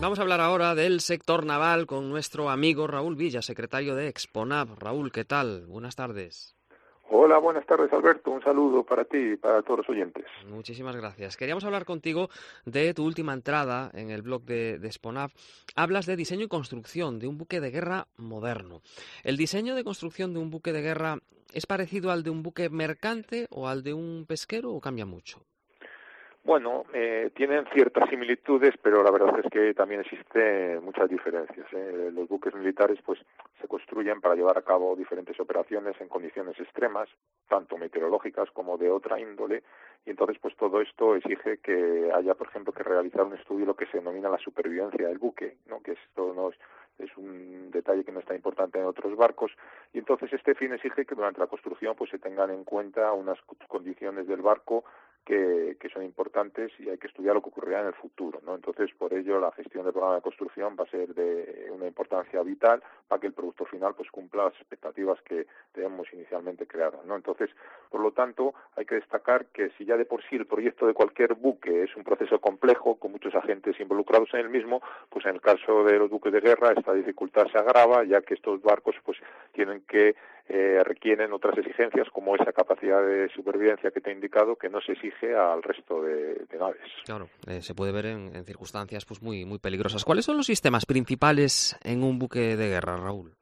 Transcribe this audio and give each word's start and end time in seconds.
Vamos 0.00 0.18
a 0.18 0.22
hablar 0.22 0.40
ahora 0.40 0.74
del 0.74 1.00
sector 1.00 1.44
naval 1.44 1.86
con 1.86 2.08
nuestro 2.08 2.48
amigo 2.48 2.86
Raúl 2.86 3.16
Villa, 3.16 3.42
secretario 3.42 3.94
de 3.94 4.08
Exponab. 4.08 4.78
Raúl, 4.78 5.12
¿qué 5.12 5.26
tal? 5.26 5.66
Buenas 5.66 5.94
tardes. 5.94 6.56
Hola, 7.10 7.36
buenas 7.36 7.66
tardes 7.66 7.92
Alberto. 7.92 8.30
Un 8.30 8.42
saludo 8.42 8.82
para 8.82 9.04
ti 9.04 9.18
y 9.18 9.36
para 9.36 9.60
todos 9.60 9.80
los 9.80 9.88
oyentes. 9.90 10.24
Muchísimas 10.48 10.96
gracias. 10.96 11.36
Queríamos 11.36 11.64
hablar 11.64 11.84
contigo 11.84 12.30
de 12.64 12.94
tu 12.94 13.04
última 13.04 13.34
entrada 13.34 13.90
en 13.92 14.10
el 14.10 14.22
blog 14.22 14.44
de, 14.44 14.78
de 14.78 14.90
Hablas 15.76 16.06
de 16.06 16.16
diseño 16.16 16.46
y 16.46 16.48
construcción 16.48 17.18
de 17.18 17.26
un 17.26 17.36
buque 17.36 17.60
de 17.60 17.70
guerra 17.70 18.06
moderno. 18.16 18.80
¿El 19.22 19.36
diseño 19.36 19.74
de 19.74 19.84
construcción 19.84 20.32
de 20.32 20.40
un 20.40 20.48
buque 20.48 20.72
de 20.72 20.80
guerra 20.80 21.18
es 21.52 21.66
parecido 21.66 22.10
al 22.10 22.22
de 22.22 22.30
un 22.30 22.42
buque 22.42 22.70
mercante 22.70 23.48
o 23.50 23.68
al 23.68 23.82
de 23.82 23.92
un 23.92 24.24
pesquero 24.26 24.72
o 24.72 24.80
cambia 24.80 25.04
mucho? 25.04 25.44
Bueno, 26.42 26.84
eh, 26.94 27.30
tienen 27.34 27.66
ciertas 27.66 28.08
similitudes, 28.08 28.74
pero 28.82 29.02
la 29.02 29.10
verdad 29.10 29.38
es 29.44 29.50
que 29.52 29.74
también 29.74 30.00
existen 30.00 30.82
muchas 30.82 31.08
diferencias. 31.10 31.66
¿eh? 31.72 32.10
Los 32.12 32.28
buques 32.28 32.54
militares, 32.54 32.98
pues, 33.04 33.20
se 33.60 33.68
construyen 33.68 34.22
para 34.22 34.34
llevar 34.34 34.56
a 34.56 34.62
cabo 34.62 34.96
diferentes 34.96 35.38
operaciones 35.38 36.00
en 36.00 36.08
condiciones 36.08 36.58
extremas, 36.58 37.10
tanto 37.46 37.76
meteorológicas 37.76 38.50
como 38.52 38.78
de 38.78 38.90
otra 38.90 39.20
índole, 39.20 39.62
y 40.06 40.10
entonces, 40.10 40.38
pues, 40.40 40.56
todo 40.56 40.80
esto 40.80 41.14
exige 41.14 41.58
que 41.58 42.10
haya, 42.14 42.34
por 42.34 42.46
ejemplo, 42.46 42.72
que 42.72 42.84
realizar 42.84 43.22
un 43.22 43.34
estudio 43.34 43.66
lo 43.66 43.76
que 43.76 43.86
se 43.86 43.98
denomina 43.98 44.30
la 44.30 44.38
supervivencia 44.38 45.08
del 45.08 45.18
buque, 45.18 45.58
¿no? 45.66 45.82
Que 45.82 45.92
esto 45.92 46.32
no 46.34 46.48
es, 46.48 46.56
es 46.98 47.14
un 47.18 47.70
detalle 47.70 48.02
que 48.02 48.12
no 48.12 48.20
está 48.20 48.34
importante 48.34 48.78
en 48.78 48.86
otros 48.86 49.14
barcos, 49.14 49.52
y 49.92 49.98
entonces 49.98 50.32
este 50.32 50.54
fin 50.54 50.72
exige 50.72 51.04
que 51.04 51.14
durante 51.14 51.38
la 51.38 51.48
construcción, 51.48 51.94
pues, 51.96 52.10
se 52.10 52.18
tengan 52.18 52.50
en 52.50 52.64
cuenta 52.64 53.12
unas 53.12 53.38
condiciones 53.68 54.26
del 54.26 54.40
barco 54.40 54.84
que, 55.24 55.76
que, 55.78 55.88
son 55.88 56.02
importantes 56.02 56.72
y 56.78 56.88
hay 56.88 56.98
que 56.98 57.06
estudiar 57.06 57.34
lo 57.34 57.42
que 57.42 57.50
ocurrirá 57.50 57.80
en 57.80 57.88
el 57.88 57.94
futuro. 57.94 58.40
¿no? 58.44 58.54
Entonces, 58.54 58.90
por 58.98 59.12
ello, 59.12 59.40
la 59.40 59.52
gestión 59.52 59.84
del 59.84 59.92
programa 59.92 60.16
de 60.16 60.22
construcción 60.22 60.76
va 60.78 60.84
a 60.84 60.90
ser 60.90 61.14
de 61.14 61.70
una 61.72 61.86
importancia 61.86 62.42
vital 62.42 62.82
para 63.06 63.20
que 63.20 63.28
el 63.28 63.32
producto 63.32 63.64
final 63.64 63.94
pues 63.94 64.10
cumpla 64.10 64.44
las 64.44 64.54
expectativas 64.54 65.20
que 65.22 65.46
tenemos 65.72 66.12
inicialmente 66.12 66.66
creadas. 66.66 67.04
¿no? 67.04 67.16
Entonces, 67.16 67.50
por 67.90 68.00
lo 68.00 68.12
tanto, 68.12 68.54
hay 68.76 68.86
que 68.86 68.96
destacar 68.96 69.46
que 69.46 69.70
si 69.78 69.84
ya 69.84 69.96
de 69.96 70.04
por 70.04 70.22
sí 70.28 70.36
el 70.36 70.46
proyecto 70.46 70.86
de 70.86 70.94
cualquier 70.94 71.34
buque 71.34 71.84
es 71.84 71.94
un 71.96 72.04
proceso 72.04 72.40
complejo, 72.40 72.96
con 72.96 73.12
muchos 73.12 73.34
agentes 73.34 73.78
involucrados 73.80 74.32
en 74.34 74.40
el 74.40 74.48
mismo, 74.48 74.82
pues 75.08 75.26
en 75.26 75.34
el 75.34 75.40
caso 75.40 75.84
de 75.84 75.98
los 75.98 76.10
buques 76.10 76.32
de 76.32 76.40
guerra 76.40 76.72
esta 76.76 76.92
dificultad 76.92 77.46
se 77.50 77.58
agrava, 77.58 78.04
ya 78.04 78.22
que 78.22 78.34
estos 78.34 78.62
barcos 78.62 78.96
pues 79.04 79.18
tienen 79.52 79.82
que 79.82 80.14
eh, 80.52 80.82
requieren 80.82 81.32
otras 81.32 81.56
exigencias 81.58 82.08
como 82.10 82.34
esa 82.34 82.52
capacidad 82.52 83.00
de 83.06 83.28
supervivencia 83.28 83.92
que 83.92 84.00
te 84.00 84.10
he 84.10 84.14
indicado 84.14 84.56
que 84.56 84.68
no 84.68 84.80
se 84.80 84.92
exige 84.92 85.32
al 85.32 85.62
resto 85.62 86.02
de, 86.02 86.44
naves. 86.58 86.90
Claro, 87.04 87.28
eh, 87.46 87.62
se 87.62 87.72
puede 87.74 87.92
ver 87.92 88.06
en, 88.06 88.44
circunstancias 88.44 89.04
pues 89.04 89.22
muy 89.22 89.44
muy 89.44 89.58
peligrosas. 89.58 90.04
¿Cuáles 90.04 90.24
son 90.24 90.36
los 90.36 90.46
sistemas 90.46 90.86
principales 90.86 91.78
en 91.84 92.02
un 92.02 92.18
buque 92.18 92.56
de 92.56 92.68
guerra, 92.68 92.96
Raúl? 92.96 93.32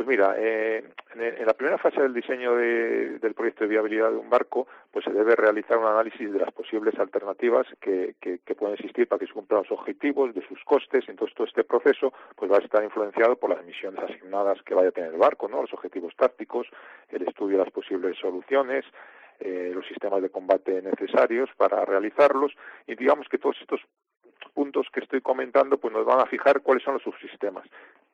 Pues 0.00 0.08
mira, 0.08 0.34
eh, 0.38 0.82
en, 1.14 1.44
la 1.44 1.52
primera 1.52 1.76
fase 1.76 2.00
del 2.00 2.14
diseño 2.14 2.56
del 2.56 3.34
proyecto 3.34 3.64
de 3.64 3.68
viabilidad 3.68 4.10
de 4.10 4.16
un 4.16 4.30
barco, 4.30 4.66
pues 4.90 5.04
se 5.04 5.10
debe 5.10 5.36
realizar 5.36 5.76
un 5.76 5.84
análisis 5.84 6.32
de 6.32 6.38
las 6.38 6.50
posibles 6.52 6.98
alternativas 6.98 7.66
que, 7.82 8.14
que, 8.18 8.54
pueden 8.54 8.76
existir 8.76 9.06
para 9.06 9.20
que 9.20 9.26
se 9.26 9.34
cumplan 9.34 9.60
los 9.60 9.70
objetivos, 9.72 10.34
de 10.34 10.40
sus 10.48 10.64
costes. 10.64 11.04
Entonces, 11.06 11.36
todo 11.36 11.46
este 11.46 11.64
proceso 11.64 12.14
pues 12.34 12.50
va 12.50 12.56
a 12.56 12.60
estar 12.60 12.82
influenciado 12.82 13.36
por 13.36 13.50
las 13.50 13.62
misiones 13.62 14.02
asignadas 14.02 14.62
que 14.62 14.72
vaya 14.72 14.88
a 14.88 14.92
tener 14.92 15.12
el 15.12 15.18
barco, 15.18 15.48
¿no? 15.48 15.60
Los 15.60 15.74
objetivos 15.74 16.16
tácticos, 16.16 16.66
el 17.10 17.28
estudio 17.28 17.58
de 17.58 17.64
las 17.64 17.72
posibles 17.74 18.16
soluciones, 18.16 18.86
eh, 19.38 19.72
los 19.74 19.86
sistemas 19.86 20.22
de 20.22 20.30
combate 20.30 20.80
necesarios 20.80 21.50
para 21.58 21.84
realizarlos 21.84 22.52
y 22.86 22.94
digamos 22.94 23.28
que 23.28 23.36
todos 23.36 23.60
estos 23.60 23.82
puntos 24.54 24.86
que 24.92 25.00
estoy 25.00 25.20
comentando 25.20 25.76
pues 25.76 25.92
nos 25.92 26.06
van 26.06 26.20
a 26.20 26.26
fijar 26.26 26.62
cuáles 26.62 26.82
son 26.84 26.94
los 26.94 27.02
subsistemas. 27.02 27.66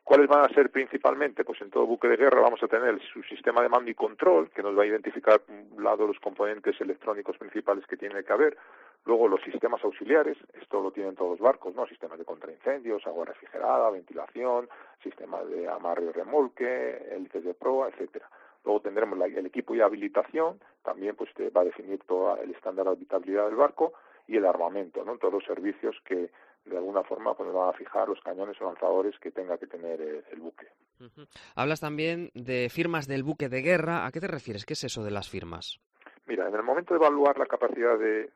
¿Cuáles 0.07 0.29
van 0.29 0.45
a 0.45 0.55
ser 0.55 0.71
principalmente? 0.71 1.43
Pues 1.43 1.61
en 1.63 1.69
todo 1.69 1.85
buque 1.85 2.07
de 2.07 2.17
guerra 2.17 2.41
vamos 2.41 2.63
a 2.63 2.69
tener 2.69 2.91
el 2.91 3.01
subsistema 3.13 3.61
de 3.61 3.69
mando 3.69 3.91
y 3.91 3.95
control, 3.95 4.51
que 4.51 4.63
nos 4.63 4.79
va 4.79 4.85
a 4.85 4.87
identificar, 4.87 5.41
por 5.41 5.57
un 5.57 5.83
lado, 5.83 6.07
los 6.07 6.21
componentes 6.21 6.81
electrónicos 6.81 7.37
principales 7.39 7.85
que 7.89 7.97
tiene 7.97 8.23
que 8.23 8.33
haber. 8.33 8.57
Luego, 9.05 9.27
los 9.27 9.43
sistemas 9.43 9.83
auxiliares, 9.83 10.39
esto 10.63 10.81
lo 10.81 10.93
tienen 10.93 11.17
todos 11.17 11.33
los 11.33 11.41
barcos, 11.41 11.75
¿no? 11.75 11.89
Sistemas 11.89 12.21
de 12.21 12.25
contraincendios, 12.25 13.05
agua 13.05 13.25
refrigerada, 13.25 13.91
ventilación, 13.91 14.69
sistemas 15.03 15.45
de 15.49 15.67
amarre 15.67 16.05
y 16.05 16.13
remolque, 16.13 17.09
hélices 17.11 17.43
de 17.43 17.55
proa, 17.55 17.89
etcétera. 17.89 18.31
Luego 18.65 18.83
tendremos 18.83 19.19
el 19.21 19.47
equipo 19.47 19.75
y 19.75 19.81
habilitación, 19.81 20.61
también 20.85 21.17
pues 21.17 21.31
va 21.57 21.63
a 21.63 21.65
definir 21.65 21.99
todo 22.07 22.37
el 22.37 22.53
estándar 22.53 22.85
de 22.85 22.93
habitabilidad 22.93 23.47
del 23.47 23.57
barco 23.57 23.93
y 24.27 24.37
el 24.37 24.47
armamento, 24.47 25.05
¿no? 25.05 25.19
Todos 25.19 25.35
los 25.35 25.45
servicios 25.45 25.97
que 26.05 26.31
de 26.65 26.77
alguna 26.77 27.05
forma 27.05 27.35
pues 27.35 27.53
van 27.53 27.69
a 27.69 27.73
fijar 27.73 28.09
los 28.09 28.21
cañones 28.21 28.61
o 28.61 28.65
lanzadores 28.65 29.19
que 29.21 29.31
tenga 29.31 29.57
que 29.57 29.67
tener 29.67 30.01
eh, 30.01 30.25
el 30.33 30.41
buque. 30.41 30.67
Hablas 31.55 31.81
también 31.81 32.31
de 32.35 32.69
firmas 32.71 33.07
del 33.07 33.23
buque 33.23 33.49
de 33.49 33.63
guerra. 33.63 34.07
¿A 34.07 34.11
qué 34.11 34.21
te 34.21 34.27
refieres? 34.27 34.65
¿Qué 34.65 34.73
es 34.73 34.85
eso 34.85 35.05
de 35.05 35.11
las 35.11 35.29
firmas? 35.29 35.81
Mira, 36.29 36.49
en 36.49 36.55
el 36.57 36.65
momento 36.65 36.93
de 36.93 36.99
evaluar 36.99 37.39
la 37.39 37.47
capacidad 37.47 37.97
de, 37.97 38.31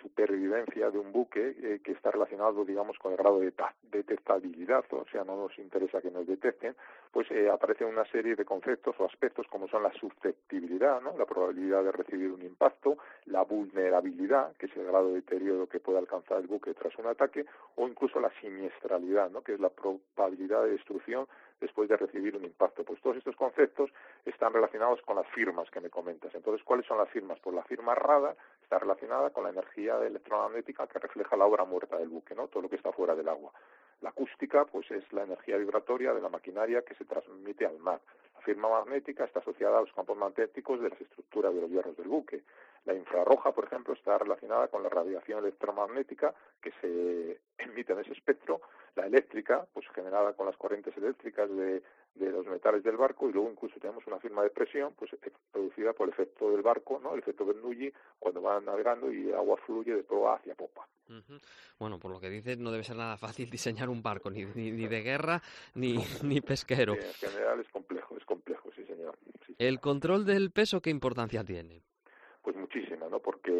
supervivencia 0.00 0.90
de 0.90 0.98
un 0.98 1.12
buque, 1.12 1.54
eh, 1.62 1.80
que 1.84 1.92
está 1.92 2.10
relacionado, 2.10 2.64
digamos, 2.64 2.98
con 2.98 3.12
el 3.12 3.18
grado 3.18 3.40
de 3.40 3.52
detectabilidad, 3.90 4.84
o 4.90 5.04
sea, 5.10 5.24
no 5.24 5.36
nos 5.36 5.58
interesa 5.58 6.00
que 6.00 6.10
nos 6.10 6.26
detecten, 6.26 6.74
pues 7.12 7.30
eh, 7.30 7.50
aparece 7.50 7.84
una 7.84 8.04
serie 8.06 8.34
de 8.34 8.44
conceptos 8.46 8.96
o 8.98 9.04
aspectos 9.04 9.46
como 9.48 9.68
son 9.68 9.82
la 9.82 9.92
susceptibilidad, 9.92 11.02
¿no? 11.02 11.16
la 11.18 11.26
probabilidad 11.26 11.84
de 11.84 11.92
recibir 11.92 12.30
un 12.30 12.42
impacto, 12.42 12.96
la 13.26 13.42
vulnerabilidad, 13.42 14.56
que 14.56 14.66
es 14.66 14.76
el 14.76 14.86
grado 14.86 15.08
de 15.08 15.16
deterioro 15.16 15.68
que 15.68 15.80
puede 15.80 15.98
alcanzar 15.98 16.38
el 16.38 16.46
buque 16.46 16.72
tras 16.74 16.96
un 16.98 17.06
ataque, 17.06 17.44
o 17.76 17.86
incluso 17.88 18.20
la 18.20 18.30
siniestralidad, 18.40 19.30
¿no? 19.30 19.42
que 19.42 19.54
es 19.54 19.60
la 19.60 19.70
probabilidad 19.70 20.64
de 20.64 20.70
destrucción 20.70 21.26
después 21.60 21.88
de 21.88 21.96
recibir 21.96 22.36
un 22.36 22.44
impacto. 22.44 22.84
Pues 22.84 23.00
todos 23.00 23.16
estos 23.16 23.36
conceptos 23.36 23.90
están 24.30 24.52
relacionados 24.52 25.00
con 25.02 25.16
las 25.16 25.26
firmas 25.28 25.70
que 25.70 25.80
me 25.80 25.90
comentas. 25.90 26.34
Entonces, 26.34 26.64
¿cuáles 26.64 26.86
son 26.86 26.98
las 26.98 27.08
firmas? 27.10 27.38
Pues 27.40 27.54
la 27.54 27.62
firma 27.64 27.94
RADA 27.94 28.36
está 28.62 28.78
relacionada 28.78 29.30
con 29.30 29.44
la 29.44 29.50
energía 29.50 29.98
electromagnética 30.04 30.86
que 30.86 30.98
refleja 30.98 31.36
la 31.36 31.46
obra 31.46 31.64
muerta 31.64 31.96
del 31.96 32.08
buque, 32.08 32.34
¿no? 32.34 32.48
Todo 32.48 32.62
lo 32.62 32.68
que 32.68 32.76
está 32.76 32.92
fuera 32.92 33.14
del 33.14 33.28
agua. 33.28 33.52
La 34.00 34.10
acústica, 34.10 34.64
pues 34.64 34.90
es 34.90 35.12
la 35.12 35.24
energía 35.24 35.56
vibratoria 35.56 36.14
de 36.14 36.20
la 36.20 36.28
maquinaria 36.28 36.82
que 36.82 36.94
se 36.94 37.04
transmite 37.04 37.66
al 37.66 37.78
mar. 37.78 38.00
La 38.34 38.40
firma 38.42 38.68
magnética 38.68 39.24
está 39.24 39.40
asociada 39.40 39.78
a 39.78 39.80
los 39.80 39.92
campos 39.92 40.16
magnéticos 40.16 40.80
de 40.80 40.90
las 40.90 41.00
estructuras 41.00 41.54
de 41.54 41.60
los 41.60 41.70
hierros 41.70 41.96
del 41.96 42.08
buque. 42.08 42.42
La 42.84 42.94
infrarroja, 42.94 43.52
por 43.52 43.64
ejemplo, 43.64 43.94
está 43.94 44.16
relacionada 44.18 44.68
con 44.68 44.82
la 44.82 44.88
radiación 44.88 45.40
electromagnética 45.40 46.32
que 46.62 46.72
se 46.80 47.40
emite 47.58 47.92
en 47.92 48.00
ese 48.00 48.12
espectro. 48.12 48.60
La 48.94 49.06
eléctrica, 49.06 49.66
pues 49.74 49.86
generada 49.88 50.32
con 50.34 50.46
las 50.46 50.56
corrientes 50.56 50.96
eléctricas 50.96 51.50
de, 51.50 51.82
del 52.82 52.96
barco. 52.96 53.28
Y 53.28 53.32
luego 53.32 53.50
incluso 53.50 53.78
tenemos 53.80 54.06
una 54.06 54.18
firma 54.18 54.42
de 54.42 54.50
presión, 54.50 54.92
pues 54.98 55.12
eh, 55.12 55.30
producida 55.52 55.92
por 55.92 56.08
el 56.08 56.14
efecto 56.14 56.50
del 56.50 56.62
barco, 56.62 57.00
¿no? 57.02 57.14
El 57.14 57.20
efecto 57.20 57.44
Bernoulli, 57.44 57.92
cuando 58.18 58.42
va 58.42 58.60
navegando 58.60 59.12
y 59.12 59.28
el 59.28 59.34
agua 59.34 59.56
fluye 59.64 59.94
de 59.94 60.02
proa 60.02 60.36
hacia 60.36 60.54
popa. 60.54 60.86
Bueno, 61.78 61.98
por 61.98 62.10
lo 62.10 62.20
que 62.20 62.28
dices, 62.28 62.58
no 62.58 62.70
debe 62.70 62.84
ser 62.84 62.96
nada 62.96 63.16
fácil 63.16 63.48
diseñar 63.50 63.88
un 63.88 64.02
barco, 64.02 64.30
ni, 64.30 64.44
ni, 64.44 64.86
de 64.86 65.02
guerra 65.02 65.40
ni, 65.74 65.96
ni 66.22 66.40
pesquero. 66.40 66.94
en 66.94 67.14
general 67.14 67.60
es 67.60 67.68
complejo, 67.68 68.16
es 68.16 68.24
complejo, 68.24 68.70
sí 68.74 68.84
señor. 68.84 69.16
¿El 69.56 69.80
control 69.80 70.24
del 70.24 70.50
peso 70.50 70.80
qué 70.80 70.90
importancia 70.90 71.42
tiene? 71.44 71.82
Pues 72.42 72.56
muchísima, 72.56 73.08
¿no? 73.08 73.18
Porque 73.20 73.50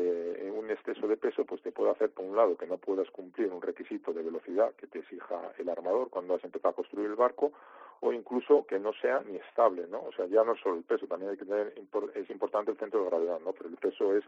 un 0.58 0.70
exceso 0.70 1.06
de 1.08 1.16
peso 1.16 1.44
pues 1.44 1.62
te 1.62 1.72
puede 1.72 1.92
hacer, 1.92 2.10
por 2.10 2.24
un 2.24 2.36
lado, 2.36 2.56
que 2.56 2.66
no 2.66 2.78
puedas 2.78 3.10
cumplir 3.10 3.50
un 3.52 3.62
requisito 3.62 4.12
de 4.12 4.22
velocidad 4.22 4.74
que 4.74 4.86
te 4.86 4.98
exija 4.98 5.52
el 5.58 5.68
armador 5.68 6.10
cuando 6.10 6.34
has 6.34 6.44
empezado 6.44 6.70
a 6.70 6.76
construir 6.76 7.06
el 7.06 7.16
barco, 7.16 7.52
o 8.00 8.12
incluso 8.12 8.64
que 8.66 8.78
no 8.78 8.92
sea 8.94 9.20
ni 9.26 9.36
estable, 9.36 9.86
¿no? 9.90 10.00
O 10.00 10.12
sea, 10.12 10.26
ya 10.26 10.44
no 10.44 10.56
solo 10.56 10.76
el 10.76 10.84
peso, 10.84 11.06
también 11.06 11.32
hay 11.32 11.36
que 11.36 11.44
tener, 11.44 11.74
es 12.14 12.30
importante 12.30 12.70
el 12.70 12.78
centro 12.78 13.02
de 13.02 13.10
gravedad, 13.10 13.40
¿no? 13.44 13.52
Pero 13.52 13.68
el 13.68 13.76
peso 13.76 14.16
es 14.16 14.24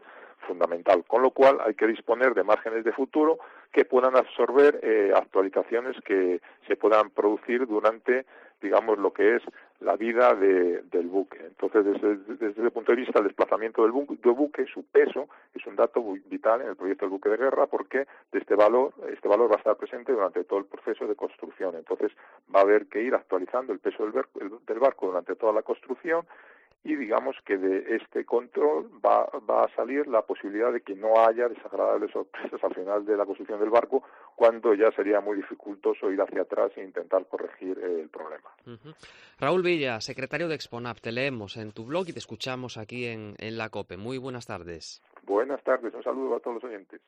fundamental, 0.47 1.03
con 1.05 1.21
lo 1.21 1.31
cual 1.31 1.59
hay 1.65 1.73
que 1.75 1.87
disponer 1.87 2.33
de 2.33 2.43
márgenes 2.43 2.83
de 2.83 2.91
futuro 2.91 3.39
que 3.71 3.85
puedan 3.85 4.15
absorber 4.15 4.79
eh, 4.83 5.11
actualizaciones 5.15 5.95
que 6.03 6.41
se 6.67 6.75
puedan 6.75 7.09
producir 7.11 7.65
durante, 7.67 8.25
digamos, 8.61 8.97
lo 8.97 9.13
que 9.13 9.35
es 9.35 9.43
la 9.79 9.95
vida 9.95 10.35
de, 10.35 10.81
del 10.83 11.07
buque. 11.07 11.40
Entonces, 11.61 11.93
desde, 11.93 12.17
desde 12.33 12.61
ese 12.61 12.71
punto 12.71 12.91
de 12.91 12.97
vista, 12.97 13.19
el 13.19 13.25
desplazamiento 13.25 13.83
del 13.83 13.91
buque, 13.91 14.15
del 14.15 14.33
buque, 14.33 14.65
su 14.65 14.83
peso, 14.83 15.29
es 15.53 15.65
un 15.67 15.75
dato 15.75 16.03
vital 16.25 16.61
en 16.61 16.69
el 16.69 16.75
proyecto 16.75 17.05
del 17.05 17.11
buque 17.11 17.29
de 17.29 17.37
guerra 17.37 17.67
porque 17.67 18.07
de 18.31 18.39
este 18.39 18.55
valor, 18.55 18.93
este 19.11 19.27
valor 19.27 19.49
va 19.49 19.55
a 19.55 19.59
estar 19.59 19.75
presente 19.75 20.11
durante 20.11 20.43
todo 20.43 20.59
el 20.59 20.65
proceso 20.65 21.05
de 21.05 21.15
construcción. 21.15 21.75
Entonces, 21.75 22.11
va 22.53 22.61
a 22.61 22.63
haber 22.63 22.87
que 22.87 23.01
ir 23.03 23.13
actualizando 23.13 23.73
el 23.73 23.79
peso 23.79 24.05
del, 24.05 24.23
del 24.65 24.79
barco 24.79 25.07
durante 25.07 25.35
toda 25.35 25.53
la 25.53 25.61
construcción 25.61 26.25
y 26.83 26.95
digamos 26.95 27.35
que 27.45 27.57
de 27.57 27.95
este 27.95 28.25
control 28.25 28.89
va, 29.05 29.29
va 29.49 29.65
a 29.65 29.75
salir 29.75 30.07
la 30.07 30.23
posibilidad 30.23 30.73
de 30.73 30.81
que 30.81 30.95
no 30.95 31.19
haya 31.19 31.47
desagradables 31.47 32.11
sorpresas 32.11 32.63
al 32.63 32.73
final 32.73 33.05
de 33.05 33.15
la 33.17 33.25
construcción 33.25 33.59
del 33.59 33.69
barco 33.69 34.03
cuando 34.35 34.73
ya 34.73 34.91
sería 34.91 35.21
muy 35.21 35.37
dificultoso 35.37 36.11
ir 36.11 36.19
hacia 36.21 36.41
atrás 36.41 36.71
e 36.75 36.83
intentar 36.83 37.25
corregir 37.27 37.77
el 37.77 38.09
problema. 38.09 38.49
Raúl 39.39 39.61
Villa, 39.61 40.01
secretario 40.01 40.47
de 40.47 40.55
Exponap, 40.55 40.99
te 40.99 41.11
leemos 41.11 41.57
en 41.57 41.71
tu 41.71 41.85
blog 41.85 42.09
y 42.09 42.13
te 42.13 42.19
escuchamos 42.19 42.77
aquí 42.77 43.05
en, 43.05 43.35
en 43.37 43.57
la 43.57 43.69
COPE. 43.69 43.97
Muy 43.97 44.17
buenas 44.17 44.47
tardes. 44.47 45.03
Buenas 45.23 45.63
tardes, 45.63 45.93
un 45.93 46.03
saludo 46.03 46.35
a 46.35 46.39
todos 46.39 46.55
los 46.55 46.63
oyentes. 46.63 47.01